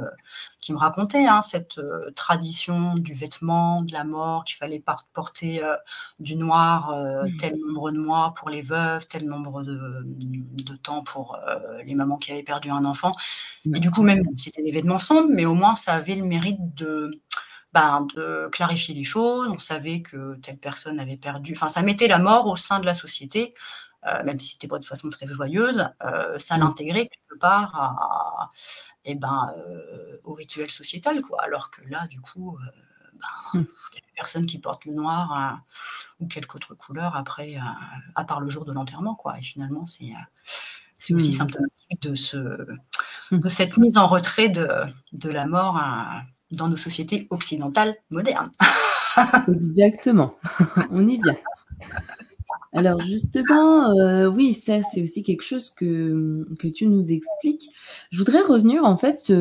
[0.62, 4.84] qui me racontait hein, cette euh, tradition du vêtement, de la mort, qu'il fallait
[5.14, 5.76] porter euh,
[6.20, 7.38] du noir mmh.
[7.38, 11.40] tel nombre de mois pour les veuves, tel nombre de, de temps pour
[11.84, 13.14] les mamans qui avaient perdu un enfant.
[13.74, 16.60] Et du coup, même c'était des vêtements sombres, mais au moins ça avait le mérite
[16.76, 17.10] de,
[17.74, 19.50] ben, de clarifier les choses.
[19.50, 21.54] On savait que telle personne avait perdu.
[21.56, 23.54] Enfin, ça mettait la mort au sein de la société.
[24.08, 28.52] Euh, même si c'était pas de façon très joyeuse, euh, ça l'intégrait quelque part à,
[29.04, 31.41] eh ben, euh, au rituel sociétal, quoi.
[31.44, 32.58] Alors que là, du coup,
[33.13, 35.60] ben, il y a des personnes qui portent le noir
[36.20, 37.58] ou quelque autre couleur après,
[38.15, 39.39] à part le jour de l'enterrement, quoi.
[39.39, 40.13] Et finalement, c'est
[40.98, 41.34] c'est aussi mmh.
[41.34, 42.38] symptomatique de, ce,
[43.32, 44.68] de cette mise en retrait de,
[45.12, 45.80] de la mort
[46.52, 48.50] dans nos sociétés occidentales modernes.
[49.48, 50.36] Exactement,
[50.91, 51.38] on y vient.
[52.76, 57.70] Alors justement, euh, oui, ça c'est aussi quelque chose que, que tu nous expliques.
[58.12, 59.32] Je voudrais revenir, en fait,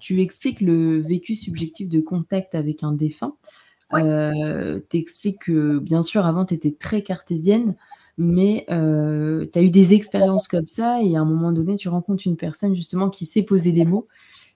[0.00, 3.36] tu expliques le vécu subjectif de contact avec un défunt.
[3.94, 7.74] Euh, tu expliques que, bien sûr, avant, tu étais très cartésienne,
[8.16, 11.88] mais euh, tu as eu des expériences comme ça et à un moment donné, tu
[11.88, 14.08] rencontres une personne justement qui sait poser les mots.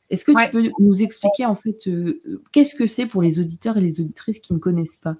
[0.08, 1.88] Est-ce que tu peux nous expliquer, en fait,
[2.52, 5.16] qu'est-ce que c'est pour les auditeurs et les auditrices qui ne connaissent pas?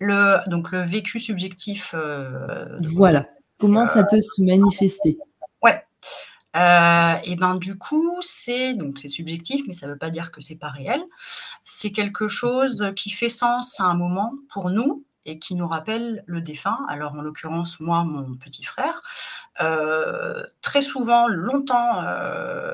[0.00, 1.94] Le, donc le vécu subjectif.
[1.94, 3.26] Euh, voilà.
[3.58, 5.18] Comment ça peut se manifester?
[5.62, 5.82] Ouais.
[6.56, 10.30] Euh, et ben du coup, c'est donc c'est subjectif, mais ça ne veut pas dire
[10.30, 11.02] que c'est pas réel.
[11.64, 16.22] C'est quelque chose qui fait sens à un moment pour nous et qui nous rappelle
[16.26, 16.78] le défunt.
[16.88, 19.02] Alors en l'occurrence, moi, mon petit frère,
[19.60, 21.98] euh, très souvent, longtemps,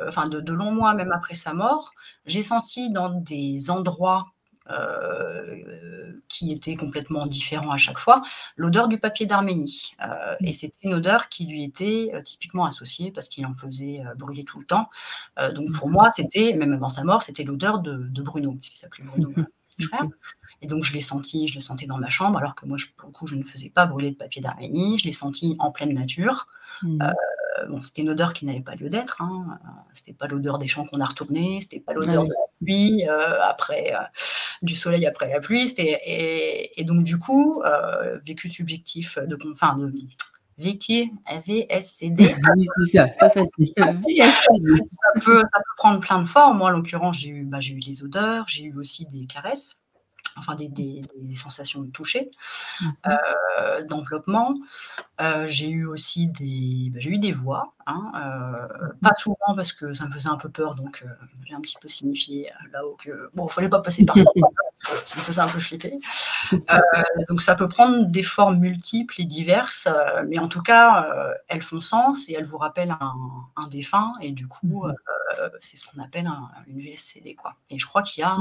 [0.06, 1.92] enfin de, de longs mois même après sa mort,
[2.26, 4.26] j'ai senti dans des endroits
[4.70, 8.22] euh, qui était complètement différent à chaque fois,
[8.56, 9.94] l'odeur du papier d'Arménie.
[10.02, 10.52] Euh, et mmh.
[10.54, 14.58] c'était une odeur qui lui était euh, typiquement associée parce qu'il en faisait brûler tout
[14.58, 14.88] le temps.
[15.54, 15.92] donc pour mmh.
[15.92, 19.32] moi, c'était, même avant sa mort, c'était l'odeur de, Bruno, puisqu'il s'appelait Bruno.
[19.36, 19.46] Mmh.
[19.76, 20.08] petit frère.
[20.62, 22.86] Et donc, je l'ai senti, je le sentais dans ma chambre, alors que moi, je,
[22.96, 24.96] pour le coup, je ne faisais pas brûler de papier d'araignée.
[24.96, 26.48] Je l'ai senti en pleine nature.
[26.84, 27.12] Euh,
[27.68, 29.20] bon, c'était une odeur qui n'avait pas lieu d'être.
[29.20, 29.58] Hein.
[29.92, 31.60] C'était pas l'odeur des champs qu'on a retournés.
[31.60, 33.04] C'était pas l'odeur de la pluie
[33.42, 33.92] après
[34.64, 35.72] du soleil après la pluie.
[35.78, 37.62] Et, et, donc, du coup,
[38.24, 39.92] vécu subjectif de, enfin, de
[40.56, 42.36] Vécu, VSCD.
[42.44, 43.72] Ah oui, c'est ça, c'est pas facile.
[43.76, 46.58] ça, peut, ça peut prendre plein de formes.
[46.58, 49.76] Moi, en l'occurrence, j'ai eu, bah, j'ai eu les odeurs, j'ai eu aussi des caresses
[50.38, 52.30] enfin des, des, sensations de toucher,
[52.80, 52.90] mmh
[53.58, 54.54] euh, d'enveloppement.
[55.20, 59.72] Euh, j'ai eu aussi des, bah, j'ai eu des voix, hein, euh, pas souvent parce
[59.72, 61.04] que ça me faisait un peu peur, donc
[61.46, 64.24] j'ai un petit peu signifié là-haut que bon, il fallait pas passer par ça,
[65.04, 65.92] ça me faisait un peu flipper.
[67.28, 69.88] donc ça peut prendre des formes multiples et diverses,
[70.26, 71.08] mais en tout cas,
[71.48, 73.14] elles font sens et elles vous rappellent un,
[73.56, 74.94] un défunt, et du coup, mmh
[75.58, 76.30] c'est ce qu'on appelle
[76.68, 77.56] une VSCD, quoi.
[77.68, 78.36] Et je crois qu'il y a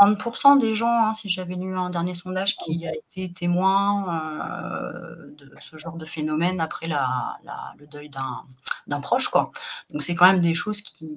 [0.00, 0.58] 40% mmh.
[0.58, 5.52] des gens, hein, si j'avais lu un dernier sondage, qui a été témoin euh, de
[5.58, 7.38] ce genre de phénomène après la,
[7.78, 8.10] le deuil
[8.86, 9.28] d'un proche.
[9.28, 9.52] Quoi.
[9.90, 11.16] Donc c'est quand même des choses qui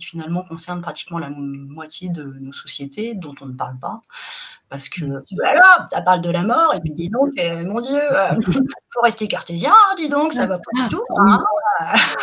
[0.00, 4.02] finalement concernent pratiquement la moitié de nos sociétés dont on ne parle pas.
[4.68, 8.00] Parce que voilà, ça parle de la mort, et puis dis donc, euh, mon Dieu,
[8.00, 8.40] il euh,
[8.90, 11.04] faut rester cartésien, dis donc, ça va pas du tout.
[11.16, 11.44] Hein.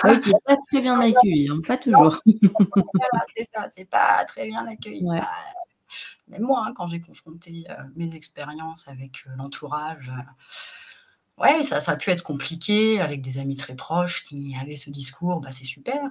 [0.03, 2.19] pas très bien accueilli, hein, pas toujours.
[3.35, 5.05] c'est ça, c'est pas très bien accueilli.
[5.05, 5.29] Bah,
[6.27, 10.11] même moi, hein, quand j'ai confronté euh, mes expériences avec l'entourage,
[11.37, 14.89] ouais, ça, ça a pu être compliqué avec des amis très proches qui avaient ce
[14.89, 16.01] discours, bah, c'est super.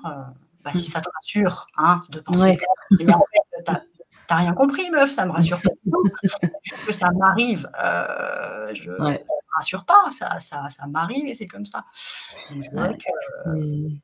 [0.65, 0.93] Bah, si mmh.
[0.93, 3.52] ça te rassure hein, de penser que en fait,
[4.29, 5.71] T'as rien compris, meuf, ça me rassure pas
[6.87, 9.19] que ça m'arrive, euh, je ne me
[9.57, 11.85] rassure pas, ça, ça, ça m'arrive et c'est comme ça.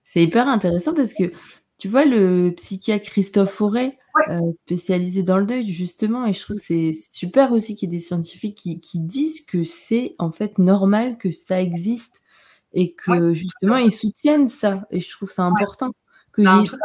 [0.04, 1.32] C'est hyper intéressant parce que
[1.78, 3.96] tu vois, le psychiatre Christophe Forêt,
[4.28, 7.94] euh, spécialisé dans le deuil, justement, et je trouve que c'est super aussi qu'il y
[7.94, 12.24] ait des scientifiques qui, qui disent que c'est en fait normal que ça existe
[12.72, 14.86] et que justement ils soutiennent ça.
[14.90, 15.92] Et je trouve ça important
[16.34, 16.76] qu'il y ait tout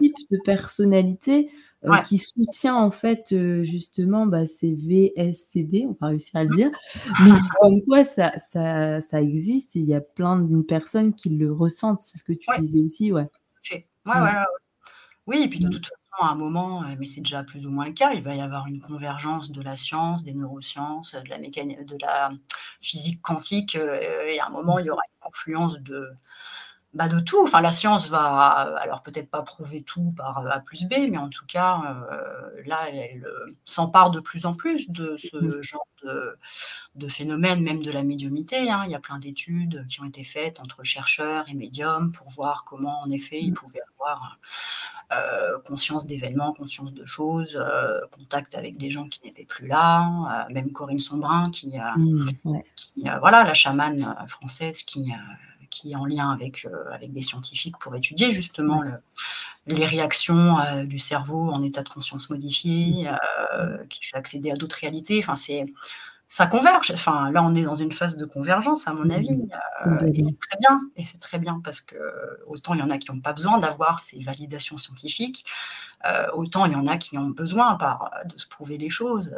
[0.00, 1.50] type de personnalité
[1.84, 6.50] euh, qui soutient en fait euh, justement bah, ces VSCD, on va réussir à le
[6.50, 6.70] dire,
[7.24, 11.30] mais comme quoi ça, ça, ça existe et il y a plein de personnes qui
[11.30, 13.28] le ressentent, c'est ce que tu disais aussi, ouais.
[13.70, 14.32] ouais, ouais.
[15.28, 15.70] Oui, et puis de mmh.
[15.70, 18.22] toute façon, à un moment, euh, mais c'est déjà plus ou moins le cas, il
[18.22, 22.30] va y avoir une convergence de la science, des neurosciences, de la mécanique, de la
[22.80, 26.08] physique quantique, et à un moment, il y aura une influence de,
[26.98, 27.40] bah, de tout.
[27.40, 28.26] Enfin, la science va,
[28.82, 31.80] alors peut-être pas prouver tout par A plus B, mais en tout cas,
[32.10, 35.62] euh, là, elle euh, s'empare de plus en plus de ce mmh.
[35.62, 36.36] genre de,
[36.96, 38.68] de phénomène, même de la médiumité.
[38.68, 38.82] Hein.
[38.84, 42.64] Il y a plein d'études qui ont été faites entre chercheurs et médiums pour voir
[42.64, 43.54] comment, en effet, ils mmh.
[43.54, 44.40] pouvaient avoir
[45.12, 47.64] euh, conscience d'événements, conscience de choses,
[48.10, 52.26] contact avec des gens qui n'étaient plus là, même Corinne Sombrin, qui, mmh,
[52.74, 55.12] qui voilà, la chamane française qui
[55.70, 58.82] qui est en lien avec, euh, avec des scientifiques pour étudier justement
[59.66, 63.18] les réactions euh, du cerveau en état de conscience modifié, mmh.
[63.58, 65.18] euh, qui fait accéder à d'autres réalités.
[65.18, 65.66] Enfin, c'est
[66.28, 66.90] ça converge.
[66.92, 69.40] Enfin, là, on est dans une phase de convergence, à mon avis.
[70.14, 70.80] et c'est très bien.
[70.96, 71.96] Et c'est très bien parce que
[72.46, 75.44] autant il y en a qui n'ont pas besoin d'avoir ces validations scientifiques,
[76.34, 79.34] autant il y en a qui ont besoin par, de se prouver les choses.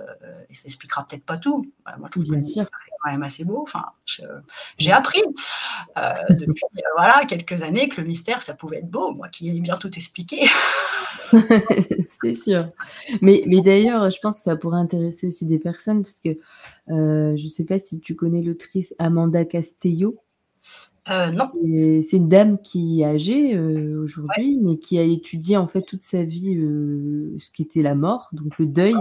[0.49, 1.71] et ça expliquera peut-être pas tout.
[1.99, 2.67] moi, je trouve bien sûr
[3.03, 3.63] quand même assez beau.
[3.63, 3.87] Enfin,
[4.79, 5.23] j'ai appris
[5.97, 9.49] euh, depuis euh, voilà, quelques années que le mystère, ça pouvait être beau, moi qui
[9.49, 10.47] ai bien tout expliqué.
[12.23, 12.69] c'est sûr.
[13.21, 16.31] Mais, mais d'ailleurs, je pense que ça pourrait intéresser aussi des personnes, parce que
[16.91, 20.19] euh, je ne sais pas si tu connais l'autrice Amanda Castello.
[21.09, 21.51] non.
[21.55, 26.23] C'est une dame qui est âgée aujourd'hui, mais qui a étudié en fait toute sa
[26.25, 26.57] vie
[27.39, 28.95] ce qui était la mort, donc le deuil,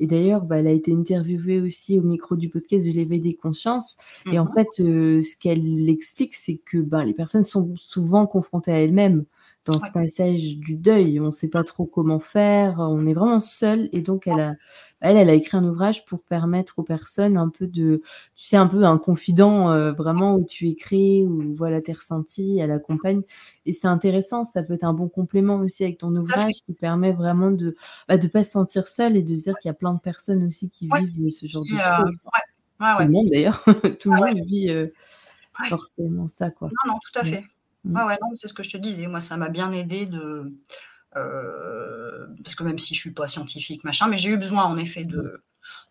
[0.00, 3.34] et d'ailleurs, bah, elle a été interviewée aussi au micro du podcast de l'éveil des
[3.34, 3.96] consciences.
[4.32, 8.26] Et en mmh fait, euh, ce qu'elle explique, c'est que ben, les personnes sont souvent
[8.26, 9.24] confrontées à elles-mêmes
[9.64, 11.20] dans ce passage du deuil.
[11.20, 13.88] On ne sait pas trop comment faire, on est vraiment seul.
[13.92, 14.54] Et donc, elle a,
[15.00, 18.02] elle, elle a écrit un ouvrage pour permettre aux personnes un peu de,
[18.36, 22.58] tu sais, un peu un confident euh, vraiment où tu écris, où voilà tes ressentis,
[22.58, 23.22] elle accompagne.
[23.66, 27.12] Et c'est intéressant, ça peut être un bon complément aussi avec ton ouvrage qui permet
[27.12, 27.74] vraiment de ne
[28.08, 30.00] bah, de pas se sentir seul et de se dire qu'il y a plein de
[30.00, 31.78] personnes aussi qui vivent ce genre de choses.
[31.78, 32.10] Euh,
[32.78, 33.64] tout le monde d'ailleurs,
[34.00, 34.88] tout le monde vit euh,
[35.68, 36.50] forcément ça.
[36.50, 36.68] Quoi.
[36.68, 37.44] Non, non, tout à fait.
[37.84, 37.96] Mmh.
[37.96, 39.06] Ouais, ouais, non, c'est ce que je te disais.
[39.06, 40.52] Moi, ça m'a bien aidé de.
[41.16, 44.76] Euh, parce que même si je suis pas scientifique, machin, mais j'ai eu besoin en
[44.76, 45.42] effet de,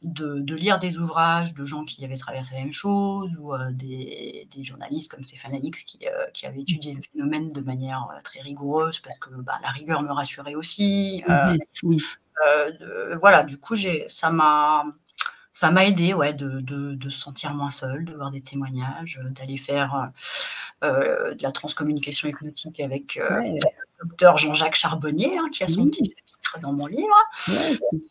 [0.01, 4.47] de, lire des ouvrages de gens qui avaient traversé la même chose ou euh, des,
[4.55, 8.39] des, journalistes comme Stéphane Alix qui, euh, qui avaient étudié le phénomène de manière très
[8.39, 11.23] rigoureuse parce que bah, la rigueur me rassurait aussi.
[11.27, 12.01] Mmh oui.
[13.19, 13.75] voilà, du coup,
[14.07, 14.85] ça m'a
[15.51, 19.57] ça m'a aidé ouais, de, de, se sentir moins seul, de voir des témoignages, d'aller
[19.57, 20.11] faire
[20.81, 23.59] de la transcommunication hypnotique avec le
[24.07, 27.15] docteur Jean-Jacques Charbonnier, hein, qui a son petit chapitre dans mon livre.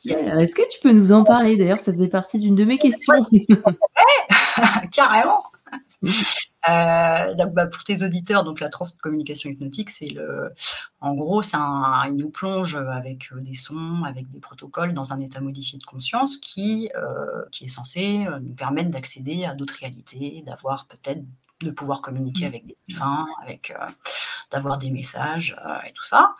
[0.04, 1.56] Est-ce que tu peux nous en parler?
[1.56, 3.26] D'ailleurs, ça faisait partie d'une de mes questions.
[4.92, 5.42] carrément.
[6.68, 10.52] Euh, bah, pour tes auditeurs, donc la transcommunication hypnotique, c'est le,
[11.00, 15.12] en gros, c'est un, il nous plonge avec euh, des sons, avec des protocoles dans
[15.12, 19.76] un état modifié de conscience qui, euh, qui est censé nous permettre d'accéder à d'autres
[19.78, 21.22] réalités, d'avoir peut-être
[21.60, 23.74] de pouvoir communiquer avec des défunts, avec
[24.50, 26.34] d'avoir des messages et tout ça.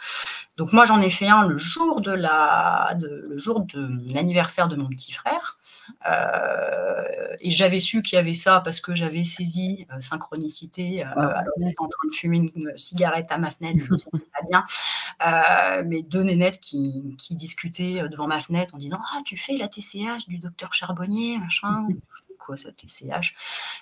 [0.59, 4.75] Donc moi j'en ai fait un le jour de la, le jour de l'anniversaire de
[4.75, 5.59] mon petit frère,
[6.07, 11.09] euh, et j'avais su qu'il y avait ça parce que j'avais saisi euh, synchronicité euh,
[11.17, 14.43] ah, alors en train de fumer une cigarette à ma fenêtre, je me sentais pas
[14.49, 19.57] bien, mes deux nénettes qui, qui, discutaient devant ma fenêtre en disant ah tu fais
[19.57, 21.87] la TCH du docteur Charbonnier machin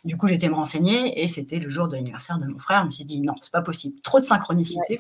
[0.05, 2.83] Du coup, j'étais me renseigner et c'était le jour de l'anniversaire de mon frère.
[2.83, 4.99] Je me suis dit non, c'est pas possible, trop de synchronicité.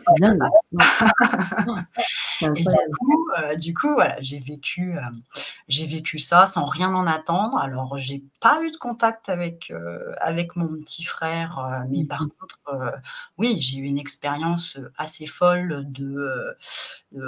[2.42, 5.00] et du coup, euh, du coup, voilà, j'ai vécu, euh,
[5.68, 7.58] j'ai vécu ça sans rien en attendre.
[7.58, 12.28] Alors, j'ai pas eu de contact avec euh, avec mon petit frère, mais par mmh
[12.38, 13.00] contre,
[13.38, 16.56] oui, j'ai eu une expérience assez folle de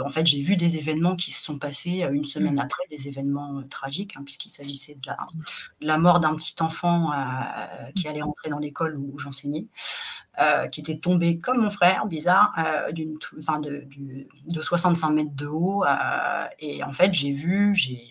[0.04, 2.60] en fait, j'ai vu des événements qui se sont passés une semaine mmh.
[2.60, 5.10] après, des événements tragiques, hein, puisqu'il s'agissait de
[5.80, 7.10] la, mort d'un petit enfant
[7.94, 9.66] qui allait rentrer dans l'école où, j'enseignais,
[10.70, 12.52] qui était tombé comme mon frère, bizarre,
[12.92, 13.18] d'une,
[13.60, 13.88] de,
[14.46, 15.84] de, 65 mètres de haut.
[16.58, 18.08] et en fait, j'ai vu, j'ai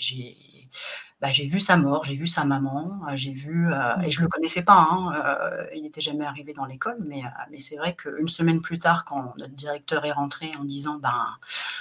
[1.20, 4.20] bah, j'ai vu sa mort, j'ai vu sa maman, euh, j'ai vu, euh, et je
[4.20, 7.76] ne le connaissais pas, hein, euh, il n'était jamais arrivé dans l'école, mais, mais c'est
[7.76, 11.26] vrai qu'une semaine plus tard, quand notre directeur est rentré en disant, ben,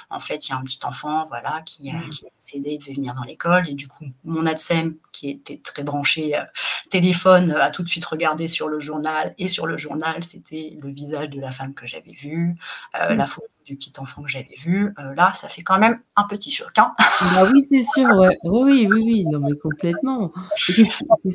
[0.09, 2.09] en fait, il y a un petit enfant, voilà, qui, mmh.
[2.09, 5.61] qui a décédé, il devait venir dans l'école, et du coup, mon ADSEM, qui était
[5.62, 6.40] très branché
[6.88, 10.88] téléphone, a tout de suite regardé sur le journal, et sur le journal, c'était le
[10.90, 12.57] visage de la femme que j'avais vue,
[12.94, 13.14] mmh.
[13.14, 16.24] la photo du petit enfant que j'avais vu, euh, là, ça fait quand même un
[16.24, 16.70] petit choc.
[16.79, 16.94] Hein.
[17.35, 18.09] bah oui, c'est sûr.
[18.44, 20.33] Oui, oui, oui, non, mais complètement.
[20.55, 20.85] C'est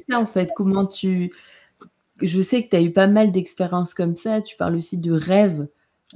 [0.09, 0.49] ça, en fait.
[0.55, 1.31] Comment tu.
[2.21, 4.41] Je sais que tu as eu pas mal d'expériences comme ça.
[4.41, 5.67] Tu parles aussi de rêves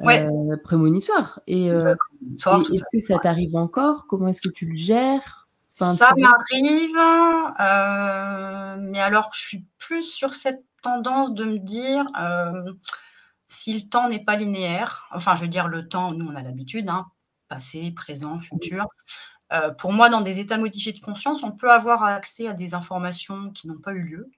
[0.04, 1.42] euh, prémonitoires.
[1.48, 4.08] Et, euh, est-ce que ça t'arrive encore?
[4.08, 5.48] Comment est-ce que tu le gères?
[5.72, 6.96] Ça m'arrive.
[8.90, 12.06] mais alors, je suis plus sur cette tendance de me dire
[13.48, 16.42] si le temps n'est pas linéaire, enfin, je veux dire, le temps, nous, on a
[16.42, 17.08] l'habitude, hein,
[17.48, 18.88] passé, présent, futur.
[19.54, 22.74] Euh, pour moi, dans des états modifiés de conscience, on peut avoir accès à des
[22.74, 24.32] informations qui n'ont pas eu lieu,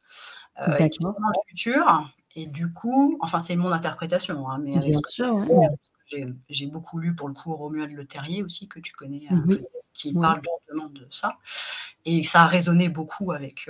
[0.68, 2.12] euh, qui sont dans le futur.
[2.36, 5.46] Et du coup, enfin, c'est mon interprétation, hein, mais Bien sûr,
[6.50, 9.58] j'ai beaucoup lu pour le coup Romuald Le Terrier aussi, que tu connais, euh,
[9.94, 11.38] qui parle justement de ça.
[12.06, 13.70] Et ça a résonné beaucoup avec,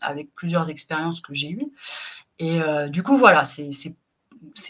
[0.00, 1.72] avec plusieurs expériences que j'ai eues.
[2.38, 3.96] Et du coup, voilà, c'est c'est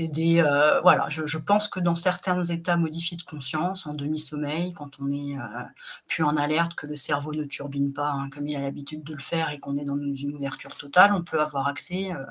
[0.00, 5.00] des euh, voilà, je, pense que dans certains états modifiés de conscience, en demi-sommeil, quand
[5.00, 5.62] on est euh,
[6.07, 9.14] plus en alerte, que le cerveau ne turbine pas hein, comme il a l'habitude de
[9.14, 12.24] le faire et qu'on est dans une ouverture totale, on peut avoir accès, euh,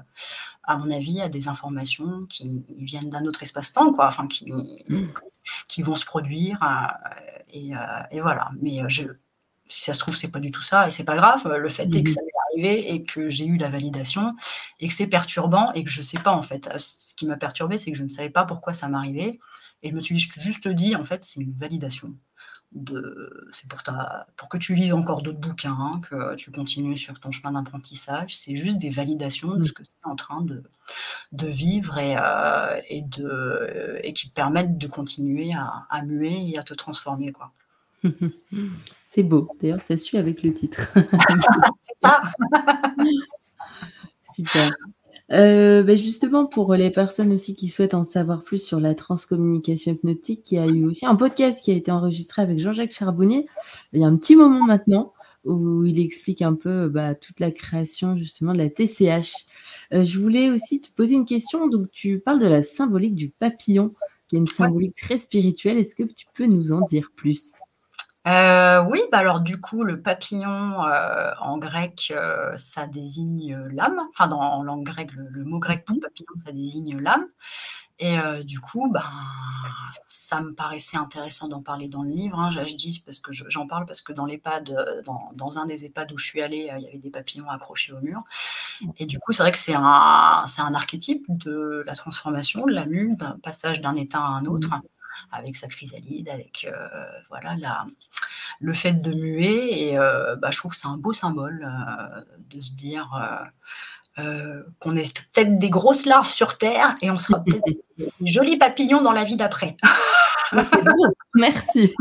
[0.64, 4.52] à mon avis, à des informations qui viennent d'un autre espace-temps, quoi, enfin qui,
[4.90, 5.08] mmh.
[5.68, 6.60] qui vont se produire
[7.54, 7.72] et,
[8.12, 8.52] et, voilà.
[8.62, 9.04] Mais je
[9.70, 11.46] si ça se trouve, c'est pas du tout ça, et c'est pas grave.
[11.46, 12.22] Le fait est que mmh ça
[12.66, 14.36] et que j'ai eu la validation
[14.80, 16.70] et que c'est perturbant et que je sais pas en fait.
[16.78, 19.40] Ce qui m'a perturbé, c'est que je ne savais pas pourquoi ça m'arrivait
[19.84, 22.14] et je me suis juste dit en fait, c'est une validation.
[22.74, 23.48] De...
[23.54, 24.28] C'est pour, ta...
[24.36, 28.36] pour que tu lises encore d'autres bouquins, hein, que tu continues sur ton chemin d'apprentissage.
[28.36, 30.64] C'est juste des validations de ce que tu es en train de,
[31.32, 34.00] de vivre et, euh, et, de...
[34.04, 37.32] et qui te permettent de continuer à, à muer et à te transformer.
[37.32, 37.54] Quoi.
[39.10, 39.50] C'est beau.
[39.62, 40.94] D'ailleurs, ça suit avec le titre.
[44.34, 44.72] Super.
[45.32, 49.94] Euh, bah, justement, pour les personnes aussi qui souhaitent en savoir plus sur la transcommunication
[49.94, 53.48] hypnotique, il y a eu aussi un podcast qui a été enregistré avec Jean-Jacques Charbonnier
[53.94, 57.52] il y a un petit moment maintenant où il explique un peu bah, toute la
[57.52, 59.34] création justement de la TCH.
[59.94, 61.68] Euh, je voulais aussi te poser une question.
[61.68, 63.94] Donc, tu parles de la symbolique du papillon,
[64.28, 65.78] qui est une symbolique très spirituelle.
[65.78, 67.60] Est-ce que tu peux nous en dire plus?
[68.28, 74.00] Euh, oui, bah alors du coup, le papillon euh, en grec, euh, ça désigne l'âme.
[74.10, 77.26] Enfin, dans, en langue grecque, le, mot grec pour mmh papillon, ça désigne l'âme.
[78.00, 79.02] Et du coup, ben,
[79.92, 82.38] ça me paraissait intéressant d'en parler dans le livre.
[82.40, 82.52] Hein.
[82.52, 86.12] Je, dis parce que j'en parle parce que dans l'EHPAD, dans, dans, un des EHPAD
[86.12, 88.22] où je suis allée, il y avait des papillons accrochés au mur.
[88.82, 88.90] Mmh.
[88.98, 92.74] Et du coup, c'est vrai que c'est un, c'est un archétype de la transformation, de
[92.74, 94.70] la mue, d'un passage d'un état à un autre.
[95.32, 97.86] Avec sa chrysalide, avec euh, voilà la,
[98.60, 101.68] le fait de muer et bah, je trouve que c'est un beau symbole,
[102.50, 103.10] de se dire,
[104.16, 107.64] qu'on est peut-être des grosses larves sur terre et on sera peut-être
[107.98, 109.78] des jolis papillons dans la vie d'après.
[111.36, 111.94] Merci.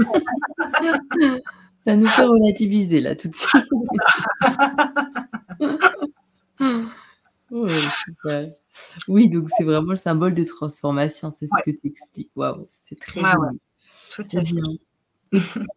[1.79, 3.65] Ça nous fait relativiser là tout de suite.
[9.09, 12.31] Oui, donc c'est vraiment le symbole de transformation, c'est ce que tu expliques.
[12.37, 13.37] Waouh, c'est très bien.
[14.11, 14.55] Tout à fait.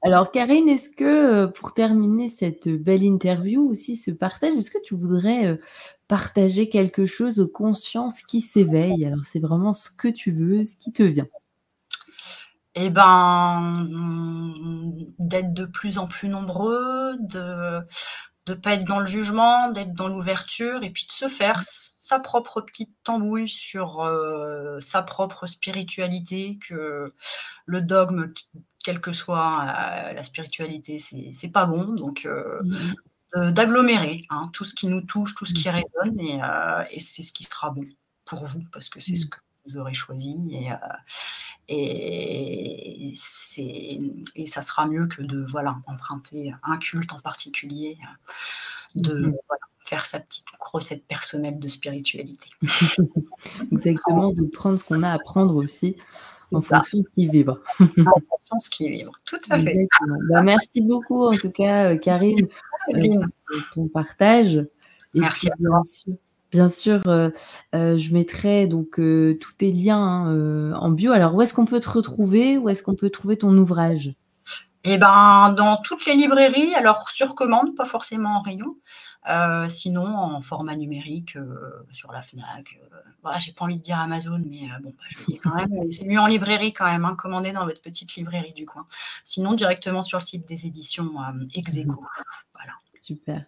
[0.03, 4.81] Alors Karine, est-ce que euh, pour terminer cette belle interview aussi, ce partage, est-ce que
[4.83, 5.57] tu voudrais euh,
[6.07, 9.05] partager quelque chose aux consciences qui s'éveillent?
[9.05, 11.27] Alors c'est vraiment ce que tu veux, ce qui te vient.
[12.75, 13.87] Eh ben,
[15.17, 17.81] d'être de plus en plus nombreux, de
[18.47, 21.61] ne pas être dans le jugement, d'être dans l'ouverture et puis de se faire
[22.09, 27.13] sa propre petite tambouille sur euh, sa propre spiritualité, que
[27.67, 28.33] le dogme,
[28.83, 31.83] quelle que soit euh, la spiritualité, c'est pas bon.
[31.83, 32.63] Donc, euh,
[33.35, 33.51] mmh.
[33.51, 35.71] d'agglomérer hein, tout ce qui nous touche, tout ce qui mmh.
[35.71, 36.41] résonne et,
[36.95, 37.85] et c'est ce qui sera bon
[38.25, 39.29] pour vous parce que c'est ce mmh.
[39.29, 40.35] que vous aurez choisi.
[40.49, 40.69] Et,
[41.67, 43.13] et,
[44.35, 47.99] et ça sera mieux que de voilà, emprunter un culte en particulier,
[48.95, 49.35] de mmh
[49.89, 52.49] faire sa petite recette personnelle de spiritualité.
[53.71, 55.95] Exactement, de prendre ce qu'on a à prendre aussi
[56.51, 57.59] en fonction de ce qui vibre.
[57.79, 59.87] en fonction de ce qui vibre, tout à fait.
[60.29, 62.47] Bah, merci beaucoup en tout cas, euh, Karine,
[62.93, 64.63] euh, pour ton partage.
[65.15, 66.13] merci bien sûr.
[66.51, 67.29] Bien sûr, euh,
[67.75, 71.11] euh, je mettrai donc tous tes liens hein, en bio.
[71.11, 72.57] Alors, où est-ce qu'on peut te retrouver?
[72.57, 74.13] Où est-ce qu'on peut trouver ton ouvrage?
[74.83, 76.73] Eh ben, dans toutes les librairies.
[76.75, 78.69] Alors, sur commande, pas forcément en rayon.
[79.69, 81.37] sinon, en format numérique
[81.91, 82.79] sur la Fnac.
[83.21, 85.91] Voilà, j'ai pas envie de dire Amazon, mais bon, bah, je dis quand même.
[85.91, 87.05] C'est mieux en librairie quand même.
[87.05, 88.87] Hein, commandez dans votre petite librairie du coin.
[89.23, 91.11] Sinon, directement sur le site des éditions
[91.53, 92.01] Execo.
[92.01, 92.23] Mmh
[92.53, 92.73] voilà.
[93.09, 93.43] Super.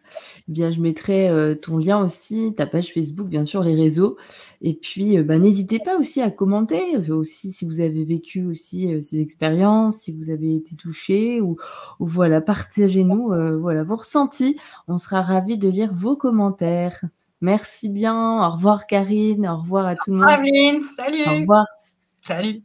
[0.47, 4.17] Eh bien, je mettrai euh, ton lien aussi, ta page Facebook, bien sûr, les réseaux.
[4.61, 8.43] Et puis, euh, bah, n'hésitez pas aussi à commenter, euh, aussi si vous avez vécu
[8.43, 11.57] aussi ces expériences, si vous avez été touché, ou,
[11.99, 13.27] voilà, partagez-nous
[13.59, 14.57] voilà vos ressentis.
[14.87, 16.99] On sera ravis de lire vos commentaires.
[17.41, 18.43] Merci bien.
[18.43, 19.47] Au revoir, Karine.
[19.47, 20.25] Au revoir à tout le monde.
[20.95, 21.21] Salut.
[21.27, 21.65] Au revoir.
[22.23, 22.63] Salut.